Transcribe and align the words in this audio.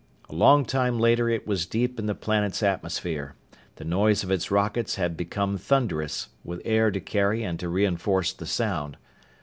A 0.31 0.33
long 0.33 0.65
time 0.65 0.97
later 0.99 1.29
it 1.29 1.45
was 1.45 1.67
deep 1.67 1.99
in 1.99 2.07
the 2.07 2.15
planet's 2.15 2.63
atmosphere. 2.63 3.35
The 3.75 3.85
noise 3.85 4.23
of 4.23 4.31
its 4.31 4.49
rockets 4.49 4.95
had 4.95 5.15
become 5.15 5.59
thunderous, 5.59 6.29
with 6.43 6.59
air 6.65 6.89
to 6.89 6.99
carry 6.99 7.43
and 7.43 7.59
to 7.59 7.69
reinforce 7.69 8.33
the 8.33 8.47
sound. 8.47 8.97